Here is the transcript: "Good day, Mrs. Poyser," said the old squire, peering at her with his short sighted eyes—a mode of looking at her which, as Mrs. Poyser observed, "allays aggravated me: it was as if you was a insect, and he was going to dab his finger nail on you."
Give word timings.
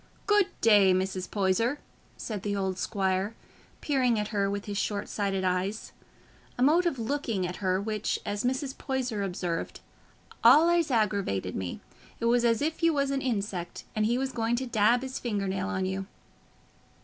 "Good 0.25 0.47
day, 0.61 0.95
Mrs. 0.95 1.29
Poyser," 1.29 1.77
said 2.17 2.41
the 2.41 2.55
old 2.55 2.79
squire, 2.79 3.35
peering 3.81 4.17
at 4.17 4.29
her 4.29 4.49
with 4.49 4.65
his 4.65 4.79
short 4.79 5.07
sighted 5.07 5.43
eyes—a 5.43 6.63
mode 6.63 6.87
of 6.87 6.97
looking 6.97 7.45
at 7.45 7.57
her 7.57 7.79
which, 7.79 8.17
as 8.25 8.43
Mrs. 8.43 8.75
Poyser 8.75 9.21
observed, 9.21 9.79
"allays 10.43 10.89
aggravated 10.89 11.55
me: 11.55 11.81
it 12.19 12.25
was 12.25 12.43
as 12.43 12.63
if 12.63 12.81
you 12.81 12.93
was 12.93 13.11
a 13.11 13.19
insect, 13.19 13.83
and 13.95 14.07
he 14.07 14.17
was 14.17 14.31
going 14.31 14.55
to 14.55 14.65
dab 14.65 15.03
his 15.03 15.19
finger 15.19 15.47
nail 15.47 15.67
on 15.67 15.85
you." 15.85 16.07